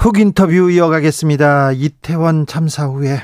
[0.00, 1.72] 훅 인터뷰 이어가겠습니다.
[1.72, 3.20] 이태원 참사 후에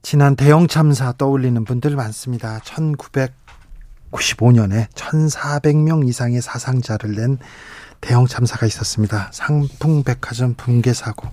[0.00, 2.60] 지난 대형 참사 떠올리는 분들 많습니다.
[2.60, 7.38] 1995년에 1,400명 이상의 사상자를 낸
[8.00, 9.30] 대형 참사가 있었습니다.
[9.32, 11.28] 상풍백화점 붕괴 사고.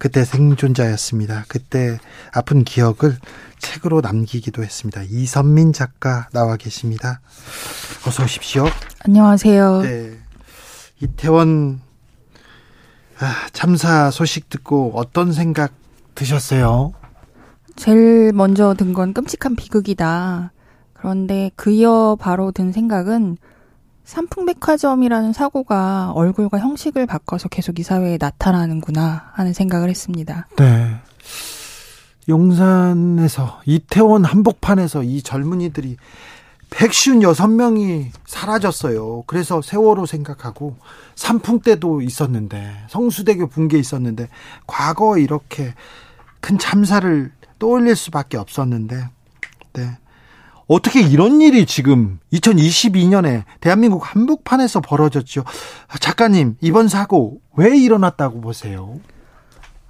[0.00, 1.44] 그때 생존자였습니다.
[1.46, 2.00] 그때
[2.32, 3.16] 아픈 기억을
[3.60, 5.04] 책으로 남기기도 했습니다.
[5.04, 7.20] 이선민 작가 나와 계십니다.
[8.04, 8.66] 어서 오십시오.
[9.04, 9.82] 안녕하세요.
[9.82, 10.18] 네.
[11.00, 11.91] 이태원
[13.22, 15.72] 아, 참사 소식 듣고 어떤 생각
[16.14, 16.92] 드셨어요?
[17.76, 20.52] 제일 먼저 든 건 끔찍한 비극이다.
[20.92, 23.36] 그런데 그 이어 바로 든 생각은
[24.04, 30.48] 삼풍백화점이라는 사고가 얼굴과 형식을 바꿔서 계속 이 사회에 나타나는구나 하는 생각을 했습니다.
[30.56, 30.96] 네.
[32.28, 35.96] 용산에서 이태원 한복판에서 이 젊은이들이
[36.72, 39.24] 156명이 사라졌어요.
[39.26, 40.76] 그래서 세월호 생각하고
[41.14, 44.28] 삼풍 때도 있었는데 성수대교 붕괴 있었는데
[44.66, 45.74] 과거 이렇게
[46.40, 49.04] 큰 참사를 떠올릴 수밖에 없었는데
[49.74, 49.98] 네.
[50.66, 55.44] 어떻게 이런 일이 지금 2022년에 대한민국 한복판에서 벌어졌죠?
[56.00, 58.98] 작가님, 이번 사고 왜 일어났다고 보세요?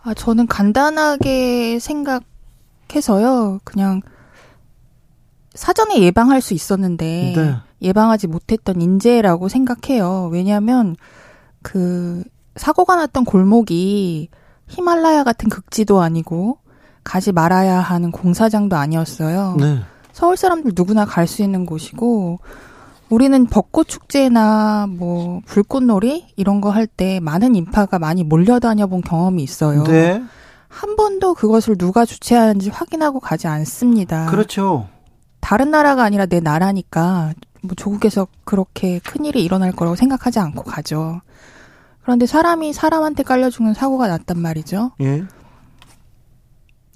[0.03, 3.60] 아, 저는 간단하게 생각해서요.
[3.64, 4.03] 그냥
[5.55, 7.55] 사전에 예방할 수 있었는데 네.
[7.83, 10.28] 예방하지 못했던 인재라고 생각해요.
[10.33, 10.97] 왜냐하면
[11.62, 12.22] 그
[12.56, 14.28] 사고가 났던 골목이
[14.69, 16.59] 히말라야 같은 극지도 아니고
[17.05, 19.56] 가지 말아야 하는 공사장도 아니었어요.
[19.59, 19.81] 네.
[20.12, 22.38] 서울 사람들 누구나 갈 수 있는 곳이고
[23.10, 29.43] 우리는 벚꽃 축제나 뭐 불꽃놀이 이런 거 할 때 많은 인파가 많이 몰려다녀 본 경험이
[29.43, 29.84] 있어요.
[29.84, 30.22] 네.
[30.69, 34.26] 한 번도 그것을 누가 주최하는지 확인하고 가지 않습니다.
[34.26, 34.88] 그렇죠.
[35.52, 41.20] 다른 나라가 아니라 내 나라니까 뭐 조국에서 그렇게 큰 일이 일어날 거라고 생각하지 않고 가죠.
[42.00, 44.92] 그런데 사람이 사람한테 깔려 죽는 사고가 났단 말이죠.
[45.02, 45.24] 예.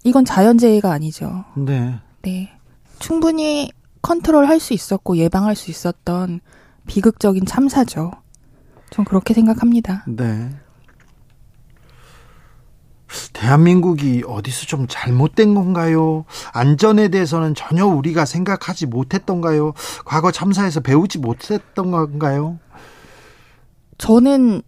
[0.04, 1.44] 이건 자연재해가 아니죠.
[1.54, 2.00] 네.
[2.22, 2.50] 네.
[2.98, 6.40] 충분히 컨트롤 할 수 있었고 예방할 수 있었던
[6.86, 8.10] 비극적인 참사죠.
[8.88, 10.06] 전 그렇게 생각합니다.
[10.08, 10.48] 네.
[13.32, 16.24] 대한민국이 어디서 좀 잘못된 건가요?
[16.52, 19.72] 안전에 대해서는 전혀 우리가 생각하지 못했던가요?
[20.04, 22.58] 과거 참사에서 배우지 못했던 건가요?
[23.98, 24.62] 저는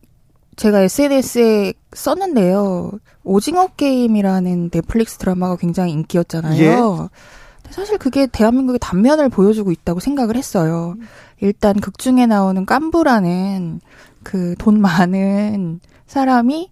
[0.57, 2.93] 제가 SNS에 썼는데요.
[3.25, 6.59] 오징어 게임이라는 넷플릭스 드라마가 굉장히 인기였잖아요.
[6.61, 7.09] 예.
[7.71, 10.97] 사실 그게 대한민국의 단면을 보여주고 있다고 생각을 했어요.
[11.41, 13.81] 일단 극 중에 나오는 깐부라는
[14.25, 16.71] 그 돈 많은 사람이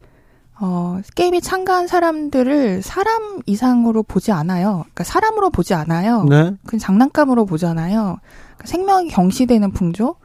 [0.58, 4.84] 어, 게임에 참가한 사람들을 사람 이상으로 보지 않아요.
[4.84, 6.24] 그러니까 사람으로 보지 않아요.
[6.24, 6.54] 네.
[6.66, 8.18] 그냥 장난감으로 보잖아요.
[8.22, 10.16] 그러니까 생명이 경시되는 풍조.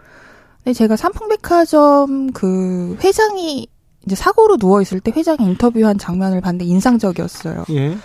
[0.64, 3.68] 근데 제가 삼풍백화점 그 회장이
[4.06, 7.66] 이제 사고로 누워 있을 때 회장이 인터뷰한 장면을 봤는데 인상적이었어요.
[7.72, 7.98] 예.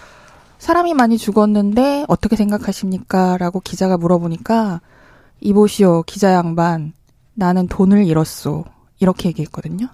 [0.59, 3.37] 사람이 많이 죽었는데 어떻게 생각하십니까?
[3.39, 4.81] 라고 기자가 물어보니까
[5.41, 6.93] 이보시오 기자 양반
[7.35, 8.65] 나는 돈을 잃었소
[8.99, 9.89] 이렇게 얘기했거든요.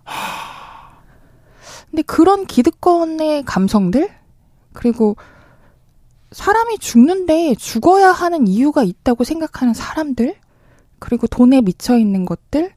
[1.93, 4.09] 근데 그런 기득권의 감성들?
[4.73, 5.15] 그리고
[6.31, 10.35] 사람이 죽는데 죽어야 하는 이유가 있다고 생각하는 사람들?
[10.99, 12.73] 그리고 돈에 미쳐 있는 것들?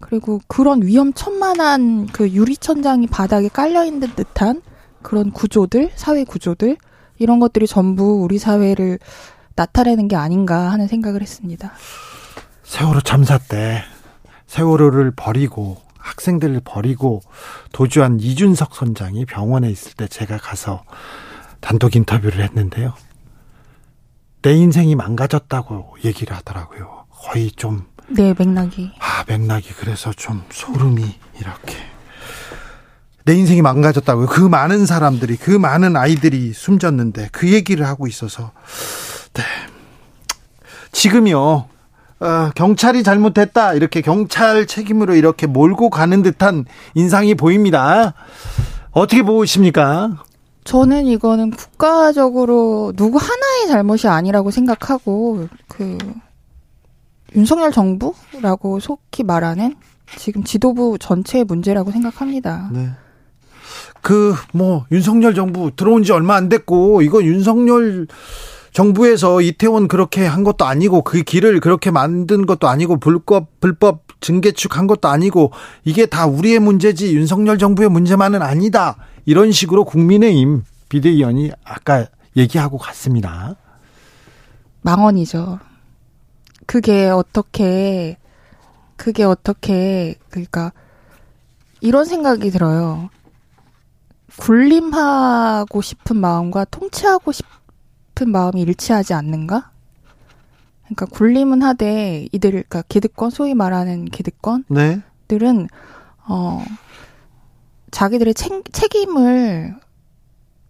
[0.00, 4.60] 그리고 그런 위험천만한 그 유리천장이 바닥에 깔려 있는 듯한
[5.00, 5.92] 그런 구조들?
[5.94, 6.76] 사회 구조들?
[7.18, 8.98] 이런 것들이 전부 우리 사회를
[9.54, 11.72] 나타내는 게 아닌가 하는 생각을 했습니다.
[12.64, 13.82] 세월호 참사 때
[14.46, 17.20] 세월호를 버리고 학생들을 버리고
[17.72, 20.84] 도주한 이준석 선장이 병원에 있을 때 제가 가서
[21.60, 22.94] 단독 인터뷰를 했는데요.
[24.42, 27.06] 내 인생이 망가졌다고 얘기를 하더라고요.
[27.10, 28.92] 거의 좀, 네, 맥락이.
[29.00, 31.02] 아, 맥락이 그래서 좀 소름이
[31.40, 31.76] 이렇게.
[33.24, 34.26] 내 인생이 망가졌다고요.
[34.28, 38.52] 그 많은 사람들이, 그 많은 아이들이 숨졌는데 그 얘기를 하고 있어서.
[39.34, 39.42] 네.
[40.92, 41.68] 지금요,
[42.20, 43.74] 어, 경찰이 잘못했다.
[43.74, 46.64] 이렇게 경찰 책임으로 이렇게 몰고 가는 듯한
[46.94, 48.14] 인상이 보입니다.
[48.90, 50.22] 어떻게 보십니까?
[50.64, 55.98] 저는 이거는 국가적으로 누구 하나의 잘못이 아니라고 생각하고 그
[57.36, 59.76] 윤석열 정부라고 속히 말하는
[60.16, 62.70] 지금 지도부 전체의 문제라고 생각합니다.
[62.72, 62.90] 네.
[64.00, 68.06] 그 뭐 윤석열 정부 들어온 지 얼마 안 됐고 이거 윤석열
[68.76, 74.76] 정부에서 이태원 그렇게 한 것도 아니고 그 길을 그렇게 만든 것도 아니고 불법 불법 증개축
[74.76, 75.50] 한 것도 아니고
[75.84, 78.98] 이게 다 우리의 문제지 윤석열 정부의 문제만은 아니다.
[79.24, 82.04] 이런 식으로 국민의힘 비대위원이 아까
[82.36, 83.56] 얘기하고 갔습니다.
[84.82, 85.58] 망언이죠.
[86.66, 88.18] 그게 어떻게
[88.96, 90.74] 그게 어떻게 그러니까
[91.80, 93.08] 이런 생각이 들어요.
[94.38, 97.55] 군림하고 싶은 마음과 통치하고 싶은
[98.24, 99.70] 마음이 일치하지 않는가?
[100.84, 105.66] 그러니까 군림은 하되 이들 그러니까 기득권 소위 말하는 기득권들은 네.
[106.28, 106.64] 어
[107.90, 109.74] 자기들의 책, 책임을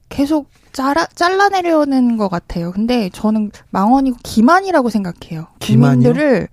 [0.09, 2.71] 계속 잘라, 잘라내려는 것 같아요.
[2.71, 5.49] 근데 저는 망언이고 기만이라고 생각해요.
[5.59, 6.03] 기만이요?
[6.13, 6.49] 국민들을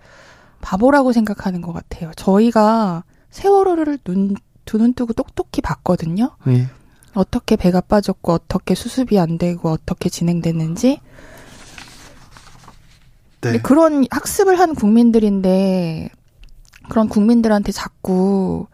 [0.62, 2.12] 바보라고 생각하는 것 같아요.
[2.16, 4.36] 저희가 세월호를 눈,
[4.66, 6.32] 두 눈 뜨고 똑똑히 봤거든요.
[6.46, 6.68] 네.
[7.14, 11.00] 어떻게 배가 빠졌고, 어떻게 수습이 안 되고, 어떻게 진행됐는지.
[13.42, 13.60] 네.
[13.62, 16.10] 그런 학습을 한 국민들인데,
[16.90, 18.68] 그런 국민들한테 자꾸,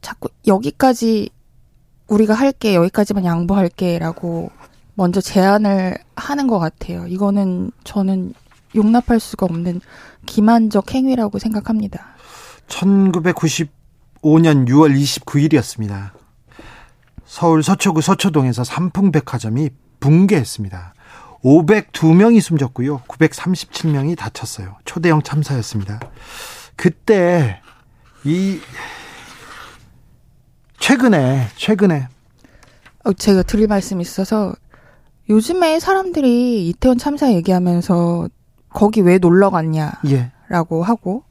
[0.00, 1.30] 자꾸 여기까지
[2.08, 4.50] 우리가 할게, 여기까지만 양보할게라고
[4.94, 7.06] 먼저 제안을 하는 것 같아요.
[7.06, 8.32] 이거는 저는
[8.74, 9.80] 용납할 수가 없는
[10.24, 12.16] 기만적 행위라고 생각합니다.
[12.68, 13.68] 1995년
[14.68, 16.15] 6월 29일이었습니다.
[17.36, 19.68] 서울 서초구 서초동에서 삼풍백화점이
[20.00, 20.94] 붕괴했습니다.
[21.44, 23.00] 502명이 숨졌고요.
[23.00, 24.74] 937명이 다쳤어요.
[24.86, 26.00] 초대형 참사였습니다.
[26.76, 27.60] 그때
[28.24, 28.58] 이
[30.78, 32.08] 최근에 최근에
[33.04, 34.54] 어, 제가 드릴 말씀이 있어서
[35.28, 38.30] 요즘에 사람들이 이태원 참사 얘기하면서
[38.70, 40.86] 거기 왜 놀러 갔냐라고 예.
[40.86, 41.24] 하고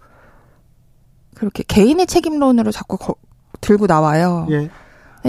[1.33, 3.15] 그렇게 개인의 책임론으로 자꾸 거,
[3.59, 4.45] 들고 나와요.
[4.51, 4.69] 예.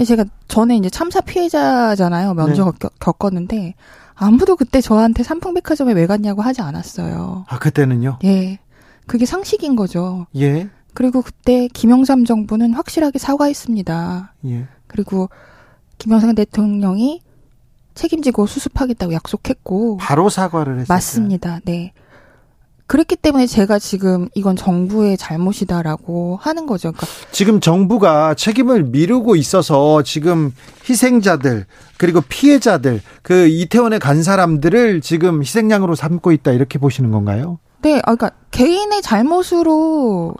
[0.05, 2.33] 제가 전에 이제 참사 피해자잖아요.
[2.33, 2.89] 먼저 네.
[2.99, 3.75] 겪, 었는데
[4.15, 7.45] 아무도 그때 저한테 삼풍백화점에 왜 갔냐고 하지 않았어요.
[7.47, 8.19] 아 그때는요?
[8.23, 8.59] 예.
[9.05, 10.27] 그게 상식인 거죠.
[10.35, 10.69] 예.
[10.93, 14.33] 그리고 그때 김영삼 정부는 확실하게 사과했습니다.
[14.47, 14.67] 예.
[14.87, 15.29] 그리고
[15.97, 17.21] 김영삼 대통령이
[17.93, 20.85] 책임지고 수습하겠다고 약속했고 바로 사과를 했어요.
[20.89, 21.59] 맞습니다.
[21.65, 21.93] 네.
[22.87, 26.93] 그랬기 때문에 제가 지금 이건 정부의 잘못이다라고 하는 거죠.
[26.93, 30.53] 그러니까 지금 정부가 책임을 미루고 있어서 지금
[30.89, 31.65] 희생자들
[31.97, 37.59] 그리고 피해자들 그 이태원에 간 사람들을 지금 희생양으로 삼고 있다 이렇게 보시는 건가요?
[37.81, 40.35] 네, 아, 그러니까 개인의 잘못으로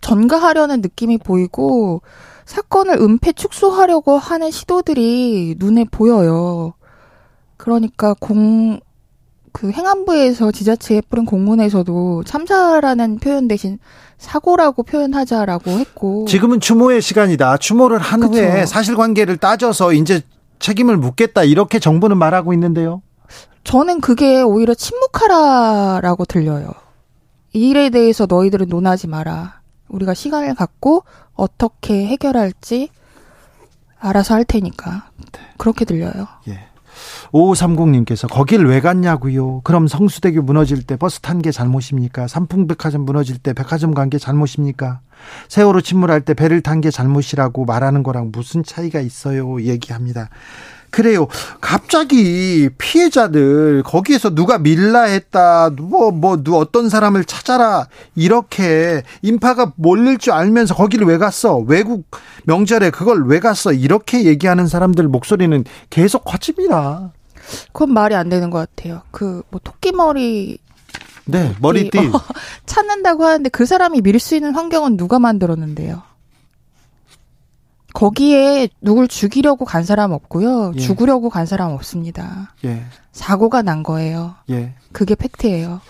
[0.00, 2.02] 전가하려는 느낌이 보이고
[2.44, 6.74] 사건을 은폐 축소하려고 하는 시도들이 눈에 보여요.
[7.56, 8.80] 그러니까 공
[9.56, 13.78] 그 행안부에서 지자체에 뿌린 공문에서도 참사라는 표현 대신
[14.18, 17.56] 사고라고 표현하자라고 했고 지금은 추모의 시간이다.
[17.56, 18.34] 추모를 한 그쵸.
[18.34, 20.20] 후에 사실관계를 따져서 이제
[20.58, 23.00] 책임을 묻겠다 이렇게 정부는 말하고 있는데요.
[23.64, 26.74] 저는 그게 오히려 침묵하라라고 들려요.
[27.54, 29.62] 이 일에 대해서 너희들은 논하지 마라.
[29.88, 31.02] 우리가 시간을 갖고
[31.32, 32.90] 어떻게 해결할지
[33.98, 35.08] 알아서 할 테니까.
[35.32, 35.40] 네.
[35.56, 36.26] 그렇게 들려요.
[36.48, 36.68] 예.
[37.32, 39.60] 5530님께서 거길 왜 갔냐고요.
[39.62, 42.26] 그럼 성수대교 무너질 때 버스 탄 게 잘못입니까?
[42.28, 45.00] 삼풍백화점 무너질 때 백화점 간 게 잘못입니까?
[45.48, 49.60] 세월호 침몰할 때 배를 탄 게 잘못이라고 말하는 거랑 무슨 차이가 있어요?
[49.62, 50.28] 얘기합니다.
[50.96, 51.28] 그래요.
[51.60, 55.70] 갑자기 피해자들 거기에서 누가 밀라했다.
[55.76, 57.86] 뭐뭐 뭐, 뭐 어떤 사람을 찾아라.
[58.14, 61.58] 이렇게 인파가 몰릴 줄 알면서 거기를 왜 갔어?
[61.58, 62.06] 외국
[62.44, 63.72] 명절에 그걸 왜 갔어?
[63.74, 67.12] 이렇게 얘기하는 사람들 목소리는 계속 커집니다.
[67.74, 69.02] 그건 말이 안 되는 것 같아요.
[69.10, 70.56] 그 뭐 토끼 머리
[71.26, 72.20] 네, 머리띠 어,
[72.64, 76.02] 찾는다고 하는데 그 사람이 밀 수 있는 환경은 누가 만들었는데요?
[77.96, 80.72] 거기에 누굴 죽이려고 간 사람 없고요.
[80.76, 80.78] 예.
[80.78, 82.52] 죽으려고 간 사람 없습니다.
[82.66, 82.84] 예.
[83.12, 84.34] 사고가 난 거예요.
[84.50, 84.74] 예.
[84.92, 85.80] 그게 팩트예요.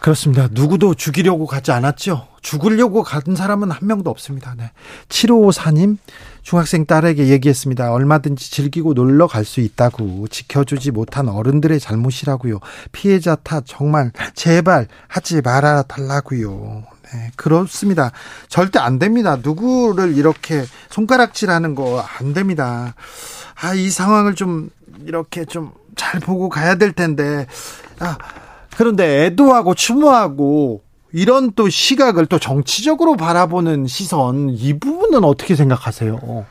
[0.00, 0.48] 그렇습니다.
[0.50, 2.28] 누구도 죽이려고 가지 않았죠.
[2.40, 4.54] 죽으려고 간 사람은 한 명도 없습니다.
[4.56, 4.70] 네.
[5.10, 5.98] 7554님,
[6.42, 7.92] 중학생 딸에게 얘기했습니다.
[7.92, 10.28] 얼마든지 즐기고 놀러 갈 수 있다고.
[10.28, 12.60] 지켜주지 못한 어른들의 잘못이라고요.
[12.92, 16.84] 피해자 탓 정말 제발 하지 말아 달라고요.
[17.12, 18.12] 네, 그렇습니다.
[18.48, 19.36] 절대 안 됩니다.
[19.42, 22.94] 누구를 이렇게 손가락질하는 거 안 됩니다.
[23.60, 24.70] 아, 이 상황을 좀
[25.04, 27.46] 이렇게 좀 잘 보고 가야 될 텐데.
[27.98, 28.16] 아,
[28.76, 36.46] 그런데 애도하고 추모하고 이런 또 시각을 또 정치적으로 바라보는 시선 이 부분은 어떻게 생각하세요?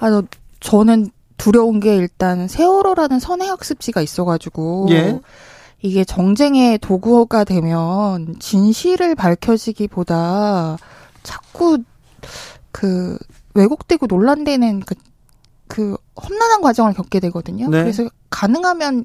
[0.00, 0.22] 아,
[0.60, 5.20] 저는 두려운 게 일단 세월호라는 선행학습지가 있어가지고 예?
[5.86, 10.76] 이게 정쟁의 도구가 되면 진실을 밝혀지기보다
[11.22, 11.78] 자꾸
[12.72, 13.18] 그
[13.54, 14.94] 왜곡되고 논란되는 그
[15.68, 17.68] 그 험난한 과정을 겪게 되거든요.
[17.68, 17.82] 네.
[17.82, 19.04] 그래서 가능하면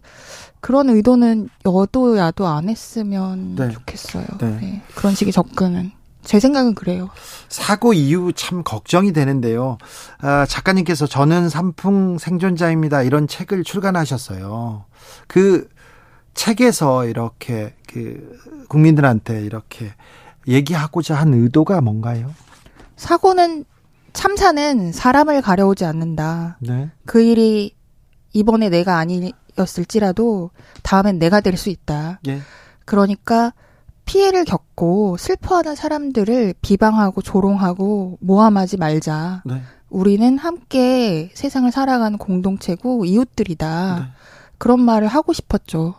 [0.59, 3.71] 그런 의도는 여도 야도 안 했으면 네.
[3.71, 4.25] 좋겠어요.
[4.39, 4.57] 네.
[4.61, 4.81] 네.
[4.95, 5.91] 그런 식의 접근은
[6.23, 7.09] 제 생각은 그래요.
[7.49, 9.79] 사고 이후 참 걱정이 되는데요.
[10.19, 13.01] 아, 작가님께서 저는 삼풍 생존자입니다.
[13.01, 14.85] 이런 책을 출간하셨어요.
[15.27, 15.67] 그
[16.33, 19.93] 책에서 이렇게 그 국민들한테 이렇게
[20.47, 22.33] 얘기하고자 한 의도가 뭔가요?
[22.95, 23.65] 사고는
[24.13, 26.57] 참사는 사람을 가려오지 않는다.
[26.59, 26.89] 네.
[27.05, 27.75] 그 일이
[28.33, 30.51] 이번에 내가 아니었을지라도
[30.83, 32.19] 다음엔 내가 될 수 있다.
[32.27, 32.39] 예.
[32.85, 33.53] 그러니까
[34.05, 39.43] 피해를 겪고 슬퍼하는 사람들을 비방하고 조롱하고 모함하지 말자.
[39.45, 39.61] 네.
[39.89, 43.99] 우리는 함께 세상을 살아가는 공동체고 이웃들이다.
[43.99, 44.05] 네.
[44.57, 45.95] 그런 말을 하고 싶었죠.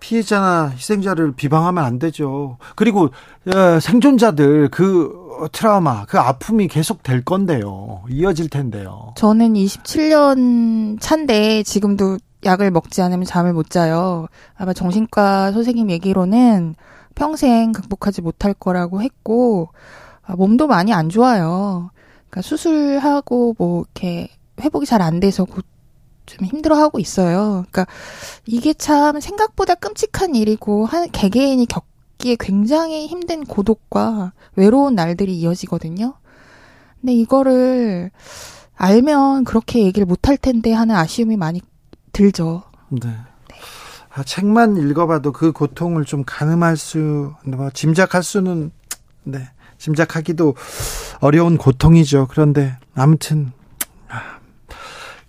[0.00, 2.58] 피해자나 희생자를 비방하면 안 되죠.
[2.76, 3.10] 그리고
[3.54, 8.02] 어, 생존자들 그 트라우마, 그 아픔이 계속 될 건데요.
[8.10, 9.14] 이어질 텐데요.
[9.16, 14.26] 저는 27년 차인데 지금도 약을 먹지 않으면 잠을 못 자요.
[14.56, 16.74] 아마 정신과 선생님 얘기로는
[17.14, 19.68] 평생 극복하지 못할 거라고 했고
[20.24, 21.90] 아, 몸도 많이 안 좋아요.
[22.30, 24.28] 그러니까 수술하고 뭐 이렇게
[24.60, 25.64] 회복이 잘 안 돼서 곧
[26.26, 27.64] 좀 힘들어하고 있어요.
[27.70, 27.86] 그러니까
[28.46, 36.14] 이게 참 생각보다 끔찍한 일이고 한 개개인이 겪기에 굉장히 힘든 고독과 외로운 날들이 이어지거든요.
[37.00, 38.10] 근데 이거를
[38.76, 41.60] 알면 그렇게 얘기를 못할 텐데 하는 아쉬움이 많이
[42.12, 42.62] 들죠.
[42.88, 43.08] 네.
[44.14, 48.70] 아, 책만 읽어봐도 그 고통을 좀 가늠할 수, 뭐 짐작할 수는,
[49.24, 49.48] 네,
[49.78, 50.54] 짐작하기도
[51.20, 52.28] 어려운 고통이죠.
[52.30, 53.61] 그런데 아무튼 아, 28,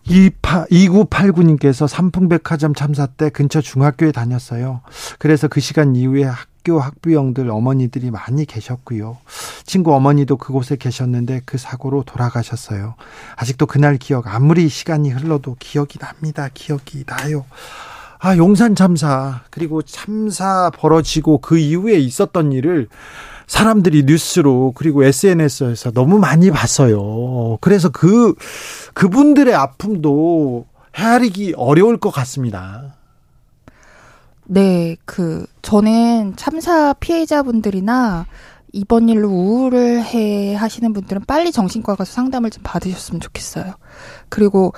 [0.07, 4.81] 2989님께서 삼풍백화점 참사 때 근처 중학교에 다녔어요.
[5.19, 9.17] 그래서 그 시간 이후에 학교 학부형들 어머니들이 많이 계셨고요.
[9.65, 12.95] 친구 어머니도 그곳에 계셨는데 그 사고로 돌아가셨어요.
[13.36, 16.50] 아직도 그날 기억 아무리 시간이 흘러도 기억이 납니다.
[16.53, 17.45] 기억이 나요.
[18.19, 22.88] 아, 용산 참사, 그리고 참사 벌어지고 그 이후에 있었던 일을
[23.47, 27.57] 사람들이 뉴스로 그리고 SNS에서 너무 많이 봤어요.
[27.62, 28.33] 그래서 그,
[28.93, 30.65] 그분들의 아픔도
[30.97, 32.95] 헤아리기 어려울 것 같습니다.
[34.45, 38.25] 네, 그, 저는 참사 피해자분들이나
[38.73, 43.75] 이번 일로 우울을 해 하시는 분들은 빨리 정신과 가서 상담을 좀 받으셨으면 좋겠어요.
[44.29, 44.73] 그리고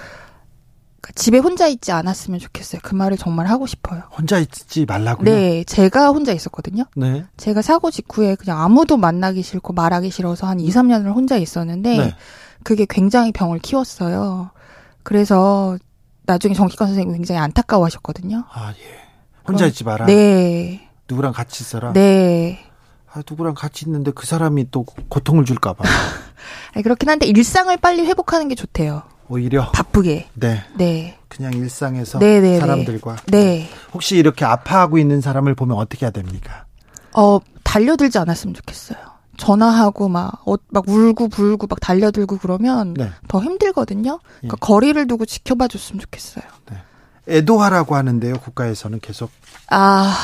[1.16, 2.82] 집에 혼자 있지 않았으면 좋겠어요.
[2.84, 4.04] 그 말을 정말 하고 싶어요.
[4.18, 5.24] 혼자 있지 말라고요?
[5.24, 6.84] 네, 제가 혼자 있었거든요.
[6.96, 7.24] 네.
[7.38, 12.16] 제가 사고 직후에 그냥 아무도 만나기 싫고 말하기 싫어서 한 2, 3년을 혼자 있었는데 네.
[12.64, 14.52] 그게 굉장히 병을 키웠어요.
[15.04, 15.78] 그래서
[16.26, 18.44] 나중에 정신과 선생님이 굉장히 안타까워 하셨거든요.
[18.52, 19.00] 아, 예.
[19.48, 20.06] 혼자 그럼- 있지 마라.
[20.08, 20.90] 네.
[21.08, 21.94] 누구랑 같이 있어라.
[21.94, 22.60] 네.
[23.14, 25.82] 아, 누구랑 같이 있는데 그 사람이 또 고통을 줄까봐.
[26.74, 29.04] 아니, 그렇긴 한데 일상을 빨리 회복하는 게 좋대요.
[29.28, 29.72] 오히려.
[29.72, 30.30] 바쁘게.
[30.34, 30.64] 네.
[30.76, 31.18] 네.
[31.28, 32.60] 그냥 일상에서 네, 네, 네.
[32.60, 33.18] 사람들과.
[33.28, 33.70] 네.
[33.94, 36.66] 혹시 이렇게 아파하고 있는 사람을 보면 어떻게 해야 됩니까?
[37.14, 38.98] 어, 달려들지 않았으면 좋겠어요.
[39.38, 43.10] 전화하고 막, 어, 막 울고 불고 막 달려들고 그러면 네.
[43.28, 44.20] 더 힘들거든요.
[44.40, 44.58] 그러니까 예.
[44.60, 46.44] 거리를 두고 지켜봐 줬으면 좋겠어요.
[47.28, 48.36] 애도하라고 하는데요.
[48.36, 49.32] 국가에서는 계속.
[49.70, 50.16] 아,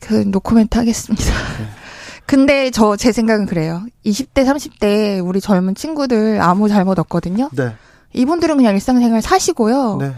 [0.00, 1.24] 그 노코멘트 하겠습니다.
[1.24, 1.83] 네.
[2.26, 3.82] 근데 저 제 생각은 그래요.
[4.06, 7.50] 20대, 30대 우리 젊은 친구들 아무 잘못 없거든요.
[7.52, 7.74] 네.
[8.12, 9.98] 이분들은 그냥 일상생활 사시고요.
[10.00, 10.12] 네.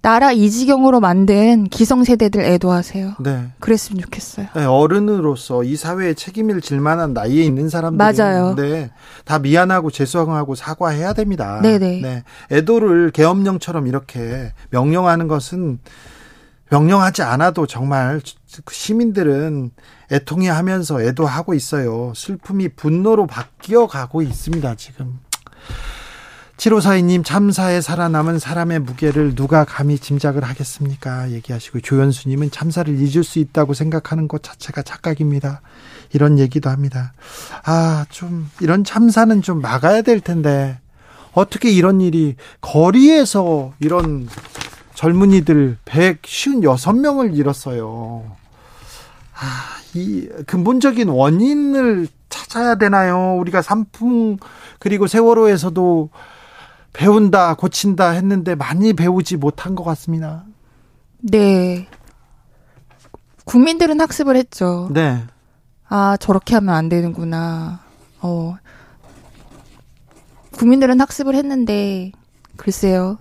[0.00, 3.14] 나라 이 지경으로 만든 기성세대들 애도하세요.
[3.20, 3.46] 네.
[3.58, 4.48] 그랬으면 좋겠어요.
[4.54, 8.54] 네, 어른으로서 이 사회에 책임을 질 만한 나이에 있는 사람들 맞아요.
[8.54, 8.90] 네,
[9.24, 11.60] 다 미안하고 죄송하고 사과해야 됩니다.
[11.62, 12.00] 네네.
[12.02, 12.22] 네,
[12.52, 15.78] 애도를 계엄령처럼 이렇게 명령하는 것은
[16.70, 18.20] 명령하지 않아도 정말
[18.70, 19.70] 시민들은
[20.12, 22.12] 애통해 하면서 애도하고 있어요.
[22.14, 24.74] 슬픔이 분노로 바뀌어 가고 있습니다.
[24.76, 25.18] 지금.
[26.56, 31.30] 7542님 참사에 살아남은 사람의 무게를 누가 감히 짐작을 하겠습니까?
[31.32, 35.62] 얘기하시고 조연수님은 참사를 잊을 수 있다고 생각하는 것 자체가 착각입니다.
[36.12, 37.12] 이런 얘기도 합니다.
[37.64, 40.78] 아, 좀 이런 참사는 좀 막아야 될 텐데
[41.32, 44.28] 어떻게 이런 일이 거리에서 이런
[44.94, 48.24] 젊은이들 156명을 잃었어요.
[49.34, 53.36] 아, 이 근본적인 원인을 찾아야 되나요?
[53.38, 54.38] 우리가 삼풍
[54.78, 56.10] 그리고 세월호에서도
[56.92, 60.44] 배운다, 고친다 했는데 많이 배우지 못한 것 같습니다.
[61.18, 61.88] 네.
[63.44, 64.88] 국민들은 학습을 했죠.
[64.92, 65.24] 네.
[65.88, 67.80] 아, 저렇게 하면 안 되는구나.
[68.20, 68.56] 어.
[70.52, 72.12] 국민들은 학습을 했는데,
[72.56, 73.18] 글쎄요.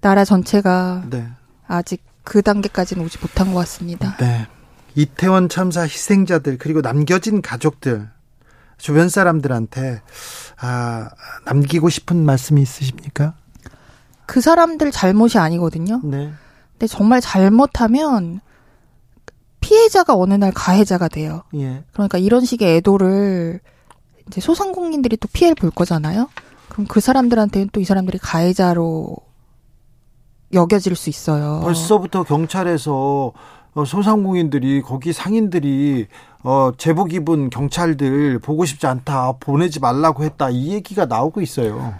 [0.00, 1.28] 나라 전체가 네.
[1.66, 4.16] 아직 그 단계까지는 오지 못한 것 같습니다.
[4.18, 4.46] 네.
[4.94, 8.08] 이태원 참사 희생자들 그리고 남겨진 가족들
[8.78, 10.00] 주변 사람들한테
[10.60, 11.10] 아,
[11.44, 13.34] 남기고 싶은 말씀이 있으십니까?
[14.26, 16.00] 그 사람들 잘못이 아니거든요.
[16.04, 16.32] 네.
[16.72, 18.40] 근데 정말 잘못하면
[19.60, 21.42] 피해자가 어느 날 가해자가 돼요.
[21.54, 21.84] 예.
[21.92, 23.60] 그러니까 이런 식의 애도를
[24.26, 26.28] 이제 소상공인들이 또 피해를 볼 거잖아요.
[26.70, 29.16] 그럼 그 사람들한테는 또 이 사람들이 가해자로
[30.52, 31.60] 여겨질 수 있어요.
[31.62, 33.32] 벌써부터 경찰에서
[33.72, 36.08] 어, 소상공인들이 거기 상인들이
[36.42, 41.94] 어, 제복 입은 경찰들 보고 싶지 않다 보내지 말라고 했다 이 얘기가 나오고 있어요.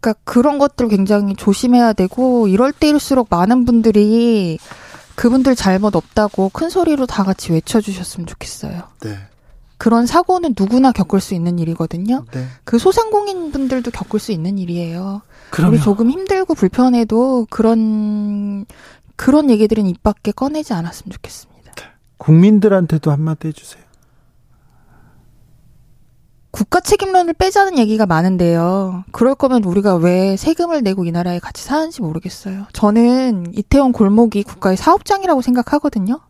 [0.00, 4.58] 그러니까 그런 것들 굉장히 조심해야 되고 이럴 때일수록 많은 분들이
[5.14, 8.82] 그분들 잘못 없다고 큰 소리로 다 같이 외쳐주셨으면 좋겠어요.
[9.02, 9.18] 네.
[9.76, 12.24] 그런 사고는 누구나 겪을 수 있는 일이거든요.
[12.32, 12.46] 네.
[12.64, 15.22] 그 소상공인 분들도 겪을 수 있는 일이에요.
[15.50, 18.66] 그러면 우리 조금 힘들고 불편해도 그런
[19.16, 21.72] 그런 얘기들은 입 밖에 꺼내지 않았으면 좋겠습니다.
[22.18, 23.84] 국민들한테도 한마디 해주세요.
[26.50, 29.02] 국가 책임론을 빼자는 얘기가 많은데요.
[29.10, 32.66] 그럴 거면 우리가 왜 세금을 내고 이 나라에 같이 사는지 모르겠어요.
[32.72, 36.20] 저는 이태원 골목이 국가의 사업장이라고 생각하거든요.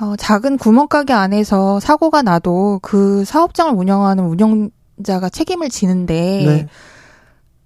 [0.00, 6.68] 어, 작은 구멍가게 안에서 사고가 나도 그 사업장을 운영하는 운영자가 책임을 지는데 네.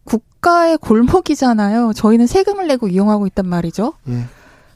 [0.05, 1.93] 국가의 골목이잖아요.
[1.95, 3.95] 저희는 세금을 내고 이용하고 있단 말이죠.
[4.09, 4.25] 예.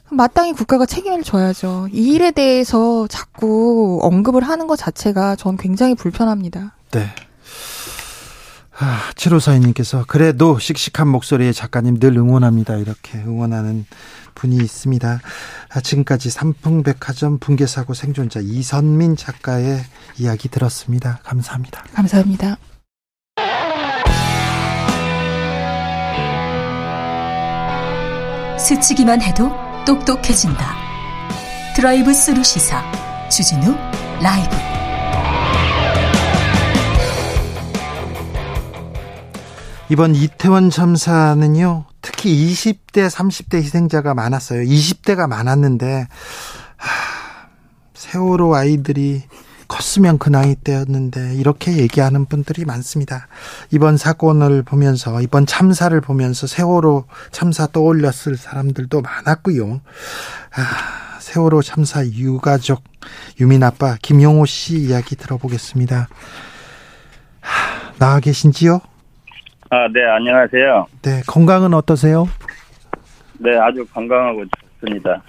[0.09, 1.89] 마땅히 국가가 책임을 져야죠.
[1.91, 6.73] 이 일에 대해서 자꾸 언급을 하는 것 자체가 전 굉장히 불편합니다.
[6.91, 7.07] 네.
[8.81, 12.77] 아, 7542님께서 그래도 씩씩한 목소리의 작가님 늘 응원합니다.
[12.77, 13.85] 이렇게 응원하는
[14.35, 15.19] 분이 있습니다.
[15.69, 19.83] 아, 지금까지 삼풍백화점 붕괴사고 생존자 이선민 작가의
[20.17, 21.19] 이야기 들었습니다.
[21.23, 21.83] 감사합니다.
[21.93, 22.57] 감사합니다.
[28.57, 29.51] 스치기만 해도
[29.85, 30.75] 똑똑해진다.
[31.75, 32.83] 드라이브 스루 시사
[33.29, 33.75] 주진우
[34.21, 34.88] 라이브.
[39.91, 44.61] 이번 이태원 참사는요, 특히 20대, 30대 희생자가 많았어요.
[44.61, 46.07] 20대가 많았는데,
[46.77, 47.49] 하,
[47.95, 49.23] 세월호 아이들이
[49.67, 53.27] 컸으면 그 나이 때였는데, 이렇게 얘기하는 분들이 많습니다.
[53.71, 59.81] 이번 사건을 보면서, 이번 참사를 보면서 세월호 참사 떠올렸을 사람들도 많았고요.
[60.55, 62.83] 아, 세월호 참사 유가족,
[63.39, 66.09] 유민 아빠, 김용호 씨 이야기 들어보겠습니다.
[67.41, 68.81] 하, 나와 계신지요?
[69.71, 70.87] 아, 네, 안녕하세요.
[71.03, 72.27] 네, 건강은 어떠세요?
[73.37, 74.43] 네, 아주 건강하고
[74.81, 75.21] 좋습니다.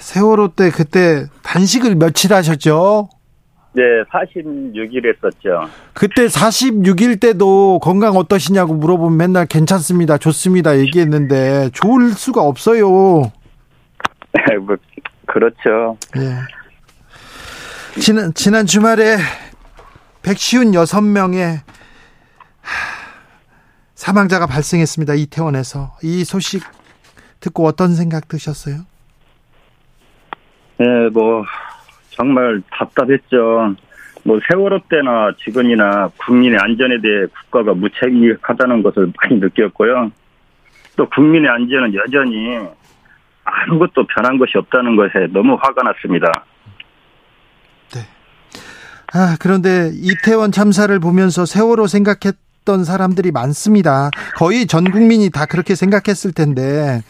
[0.00, 3.08] 세월호 때 그때 단식을 며칠 하셨죠?
[3.74, 5.70] 네, 46일 했었죠.
[5.94, 13.22] 그때 46일 때도 건강 어떠시냐고 물어보면 맨날 괜찮습니다, 좋습니다 얘기했는데 좋을 수가 없어요.
[14.34, 14.76] 네, 뭐,
[15.26, 15.96] 그렇죠.
[16.18, 16.34] 예.
[18.00, 19.16] 지난 지난 주말에
[20.22, 21.60] 156명의
[23.94, 25.14] 사망자가 발생했습니다.
[25.14, 26.62] 이태원에서 이 소식
[27.40, 28.82] 듣고 어떤 생각 드셨어요?
[30.78, 31.44] 네, 뭐,
[32.10, 33.74] 정말 답답했죠.
[34.24, 40.10] 뭐, 세월호 때나 지금이나 국민의 안전에 대해 국가가 무책임하다는 것을 많이 느꼈고요.
[40.96, 42.58] 또 국민의 안전은 여전히
[43.44, 46.44] 아무것도 변한 것이 없다는 것에 너무 화가 났습니다.
[49.14, 54.10] 아, 그런데 이태원 참사를 보면서 세월호 생각했 던 사람들이 많습니다.
[54.36, 57.00] 거의 전 국민이 다 그렇게 생각했을 텐데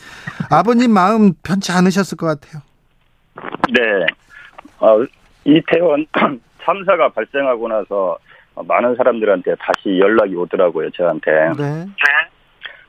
[0.51, 2.63] 아버님 마음 편치 않으셨을 것 같아요.
[3.73, 4.07] 네.
[4.79, 5.05] 어,
[5.45, 6.07] 이태원
[6.65, 8.19] 참사가 발생하고 나서
[8.55, 11.31] 많은 사람들한테 다시 연락이 오더라고요, 저한테.
[11.59, 11.87] 네.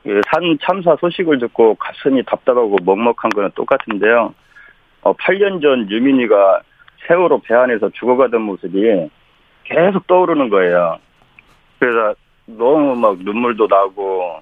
[0.02, 4.34] 그산 참사 소식을 듣고 가슴이 답답하고 먹먹한 거는 똑같은데요.
[5.02, 6.60] 어, 8년 전 유민이가
[7.06, 9.08] 세월호 배 안에서 죽어가던 모습이
[9.64, 10.98] 계속 떠오르는 거예요.
[11.78, 12.14] 그래서
[12.46, 14.40] 너무 막 눈물도 나고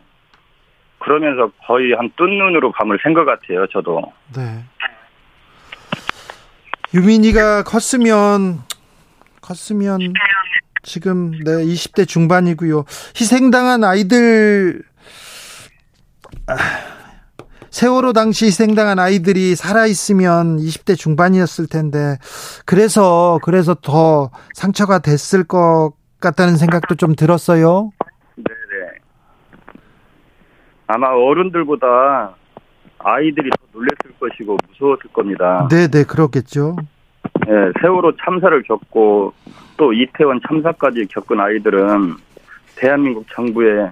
[0.99, 4.01] 그러면서 거의 한 뜬 눈으로 밤을 샌것 같아요, 저도.
[4.37, 4.65] 네.
[6.95, 8.61] 유민이가 컸으면
[9.41, 9.99] 컸으면
[10.83, 12.85] 지금 네 20대 중반이고요.
[13.19, 14.83] 희생당한 아이들
[16.47, 16.55] 아,
[17.71, 22.19] 세월호 당시 희생당한 아이들이 살아 있으면 20대 중반이었을 텐데
[22.67, 27.93] 그래서 그래서 더 상처가 됐을 것 같다는 생각도 좀 들었어요.
[28.37, 28.93] 네네.
[30.87, 32.35] 아마 어른들보다
[32.99, 35.69] 아이들이 더 놀랬을 것이고 무서웠을 겁니다.
[35.71, 36.77] 네, 네, 그렇겠죠.
[37.47, 39.35] 네, 세월호 참사를 겪고
[39.77, 42.15] 또 이태원 참사까지 겪은 아이들은
[42.77, 43.91] 대한민국 정부의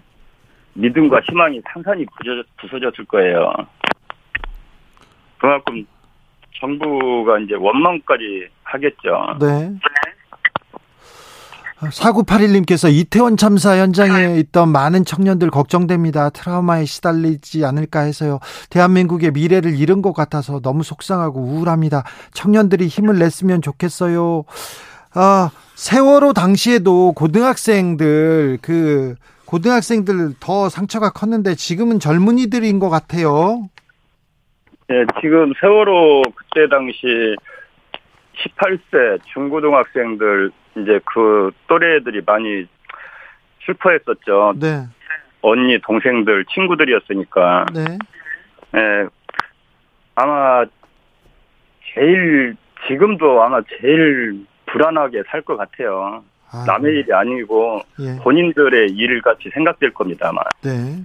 [0.74, 3.52] 믿음과 희망이 산산이 부서졌, 부서졌을 거예요.
[5.38, 5.84] 그만큼
[6.60, 9.36] 정부가 이제 원망까지 하겠죠.
[9.40, 9.72] 네.
[11.88, 16.30] 4981님께서 이태원 참사 현장에 있던 많은 청년들 걱정됩니다.
[16.30, 18.38] 트라우마에 시달리지 않을까 해서요.
[18.68, 22.04] 대한민국의 미래를 잃은 것 같아서 너무 속상하고 우울합니다.
[22.32, 24.44] 청년들이 힘을 냈으면 좋겠어요.
[25.14, 29.14] 아, 세월호 당시에도 고등학생들, 그,
[29.46, 33.68] 고등학생들 더 상처가 컸는데 지금은 젊은이들인 것 같아요.
[34.88, 37.34] 네, 지금 세월호 그때 당시
[38.42, 42.66] 18세 중고등학생들 이제 그 또래들이 많이
[43.66, 44.54] 슬퍼했었죠.
[44.56, 44.86] 네.
[45.42, 47.66] 언니, 동생들, 친구들이었으니까.
[47.74, 47.84] 네.
[48.72, 48.80] 네,
[50.14, 50.64] 아마
[51.94, 56.22] 제일 지금도 아마 제일 불안하게 살 것 같아요.
[56.52, 58.16] 아, 남의 일이 아니고 예.
[58.22, 60.42] 본인들의 일 같이 생각될 겁니다, 아마.
[60.62, 61.04] 네.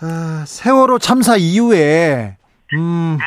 [0.00, 2.36] 아, 세월호 참사 이후에,
[2.74, 3.18] 음,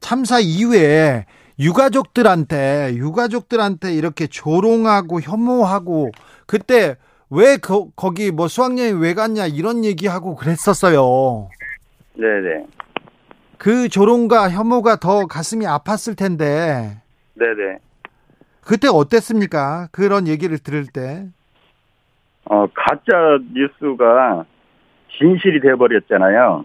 [0.00, 1.24] 참사 이후에
[1.60, 6.10] 유가족들한테, 유가족들한테 이렇게 조롱하고 혐오하고,
[6.46, 6.96] 그때
[7.28, 11.48] 왜 거, 거기 뭐 수학여행 왜 갔냐 이런 얘기하고 그랬었어요.
[12.14, 12.66] 네네.
[13.58, 16.96] 그 조롱과 혐오가 더 가슴이 아팠을 텐데,
[17.34, 17.78] 네네.
[18.62, 19.88] 그때 어땠습니까?
[19.92, 21.26] 그런 얘기를 들을 때.
[22.46, 24.44] 어, 가짜 뉴스가
[25.18, 26.62] 진실이 돼버렸잖아요.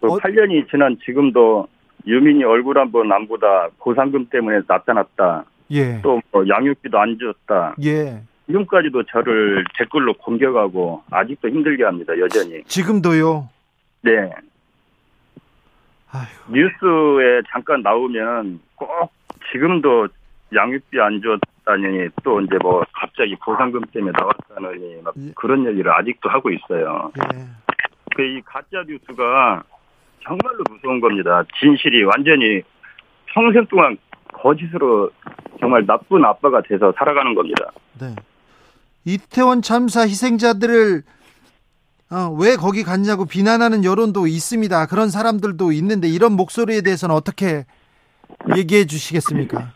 [0.00, 1.66] 그 어- 8년이 지난 지금도
[2.06, 5.44] 유민이 얼굴 한번 안 보다 보상금 때문에 나타났다.
[5.70, 6.00] 예.
[6.02, 7.74] 또 뭐 양육비도 안 줬다.
[7.84, 8.20] 예.
[8.46, 12.12] 지금까지도 저를 댓글로 공격하고 아직도 힘들게 합니다.
[12.18, 12.62] 여전히.
[12.64, 13.48] 지금도요.
[14.02, 14.30] 네.
[16.10, 16.26] 아휴.
[16.52, 19.12] 뉴스에 잠깐 나오면 꼭
[19.50, 20.08] 지금도
[20.54, 25.32] 양육비 안 줬다니 또 이제 뭐 갑자기 보상금 때문에 나왔다느니 막 예.
[25.36, 27.10] 그런 얘기를 아직도 하고 있어요.
[27.34, 27.38] 예.
[28.14, 29.62] 그 이 가짜 뉴스가
[30.24, 31.44] 정말로 무서운 겁니다.
[31.58, 32.62] 진실이 완전히
[33.26, 33.96] 평생 동안
[34.32, 35.10] 거짓으로
[35.60, 37.70] 정말 나쁜 아빠가 돼서 살아가는 겁니다.
[38.00, 38.14] 네.
[39.04, 41.02] 이태원 참사 희생자들을
[42.10, 44.86] 어, 왜 거기 갔냐고 비난하는 여론도 있습니다.
[44.86, 47.64] 그런 사람들도 있는데 이런 목소리에 대해서는 어떻게
[48.54, 49.72] 얘기해 주시겠습니까?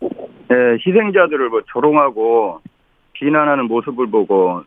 [0.00, 2.60] 네, 희생자들을 뭐 조롱하고
[3.12, 4.62] 비난하는 모습을 보고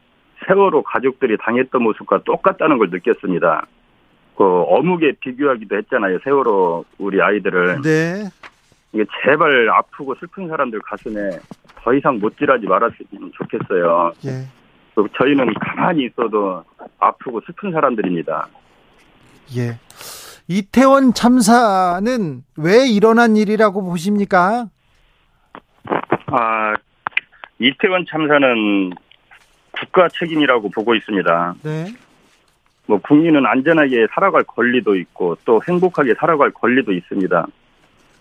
[0.47, 3.65] 세월호 가족들이 당했던 모습과 똑같다는 걸 느꼈습니다.
[4.37, 6.19] 그 어묵에 비교하기도 했잖아요.
[6.23, 8.29] 세월호 우리 아이들을 네.
[8.93, 11.39] 이게 제발 아프고 슬픈 사람들 가슴에
[11.75, 14.13] 더 이상 못질하지 말았으면 좋겠어요.
[14.25, 14.47] 예.
[14.95, 16.63] 그 저희는 가만히 있어도
[16.99, 18.47] 아프고 슬픈 사람들입니다.
[19.57, 19.79] 예.
[20.47, 24.67] 이태원 참사는 왜 일어난 일이라고 보십니까?
[26.27, 26.73] 아,
[27.59, 28.91] 이태원 참사는
[29.71, 31.55] 국가 책임이라고 보고 있습니다.
[31.63, 31.85] 네.
[32.91, 37.47] 뭐 국민은 안전하게 살아갈 권리도 있고 또 행복하게 살아갈 권리도 있습니다.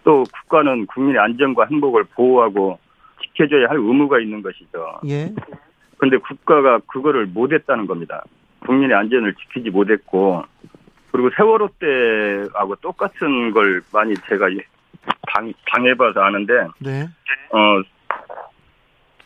[0.04, 2.78] 또 국가는 국민의 안전과 행복을 보호하고
[3.20, 5.00] 지켜줘야 할 의무가 있는 것이죠.
[5.08, 5.34] 예.
[5.98, 8.22] 근데 국가가 그거를 못했다는 겁니다.
[8.60, 10.44] 국민의 안전을 지키지 못했고
[11.10, 14.46] 그리고 세월호 때하고 똑같은 걸 많이 제가
[15.34, 17.08] 당, 당해봐서 아는데 네.
[17.50, 17.82] 어,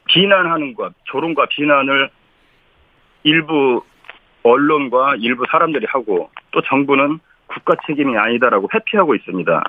[0.06, 2.08] 비난하는 것, 조롱과 비난을
[3.24, 3.82] 일부
[4.44, 9.62] 언론과 일부 사람들이 하고 또 정부는 국가 책임이 아니다라고 회피하고 있습니다.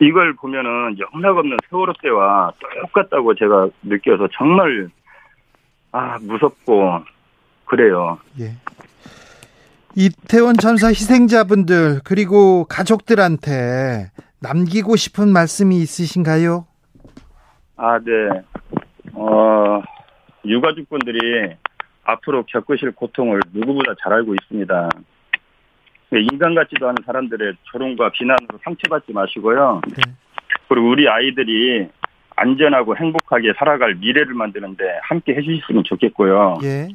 [0.00, 4.88] 이걸 보면은 영락없는 세월호 때와 똑같다고 제가 느껴서 정말
[5.92, 7.02] 아 무섭고
[7.66, 8.18] 그래요.
[8.40, 8.52] 예.
[9.94, 14.10] 이태원 참사 희생자분들 그리고 가족들한테
[14.40, 16.66] 남기고 싶은 말씀이 있으신가요?
[17.76, 18.12] 아, 네.
[19.14, 19.82] 어,
[20.44, 21.56] 유가족분들이
[22.06, 24.88] 앞으로 겪으실 고통을 누구보다 잘 알고 있습니다.
[26.10, 29.80] 네, 인간 같지도 않은 사람들의 조롱과 비난으로 상처받지 마시고요.
[29.88, 30.02] 네.
[30.68, 31.88] 그리고 우리 아이들이
[32.36, 36.58] 안전하고 행복하게 살아갈 미래를 만드는데 함께 해주셨으면 좋겠고요.
[36.62, 36.88] 예.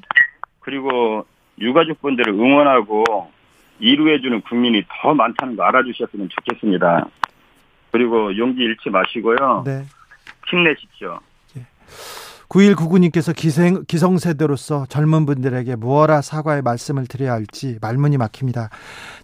[0.60, 1.26] 그리고
[1.60, 3.32] 유가족분들을 응원하고
[3.80, 7.08] 이루해주는 국민이 더 많다는 거 알아주셨으면 좋겠습니다.
[7.91, 9.63] 그리고 용기 잃지 마시고요.
[9.65, 9.84] 네.
[10.47, 11.19] 힘내십시오.
[12.52, 18.70] 9199님께서 기생, 기성세대로서 젊은 분들에게 무엇라 사과의 말씀을 드려야 할지 말문이 막힙니다.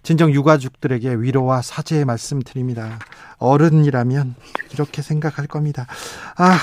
[0.02, 2.98] 진정 유가족들에게 위로와 사죄의 말씀 드립니다.
[3.38, 4.34] 어른이라면
[4.72, 5.86] 이렇게 생각할 겁니다.
[6.38, 6.56] 아,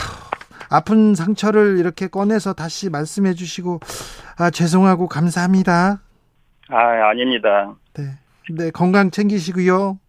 [0.69, 3.79] 아픈 상처를 이렇게 꺼내서 다시 말씀해 주시고,
[4.37, 6.01] 아, 죄송하고 감사합니다.
[6.69, 7.75] 아, 아닙니다.
[7.93, 8.05] 네.
[8.49, 9.99] 네, 건강 챙기시고요.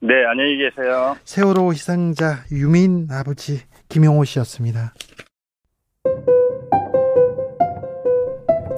[0.00, 1.16] 네, 안녕히 계세요.
[1.24, 4.92] 세월호 희생자 유민 아버지 김용호 씨였습니다.